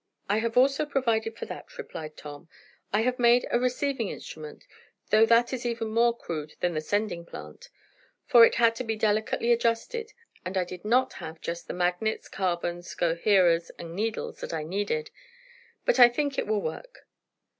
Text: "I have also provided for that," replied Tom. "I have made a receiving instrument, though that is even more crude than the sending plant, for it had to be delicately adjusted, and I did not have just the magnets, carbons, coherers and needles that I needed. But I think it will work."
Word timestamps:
"I 0.27 0.39
have 0.39 0.57
also 0.57 0.83
provided 0.87 1.37
for 1.37 1.45
that," 1.45 1.77
replied 1.77 2.17
Tom. 2.17 2.49
"I 2.91 3.01
have 3.01 3.19
made 3.19 3.45
a 3.51 3.59
receiving 3.59 4.09
instrument, 4.09 4.65
though 5.11 5.27
that 5.27 5.53
is 5.53 5.63
even 5.63 5.89
more 5.89 6.17
crude 6.17 6.55
than 6.59 6.73
the 6.73 6.81
sending 6.81 7.23
plant, 7.23 7.69
for 8.25 8.43
it 8.43 8.55
had 8.55 8.73
to 8.77 8.83
be 8.83 8.95
delicately 8.95 9.51
adjusted, 9.51 10.11
and 10.43 10.57
I 10.57 10.63
did 10.63 10.83
not 10.83 11.13
have 11.21 11.39
just 11.39 11.67
the 11.67 11.75
magnets, 11.75 12.27
carbons, 12.29 12.95
coherers 12.95 13.69
and 13.77 13.95
needles 13.95 14.39
that 14.39 14.55
I 14.55 14.63
needed. 14.63 15.11
But 15.85 15.99
I 15.99 16.09
think 16.09 16.39
it 16.39 16.47
will 16.47 16.63
work." 16.63 17.05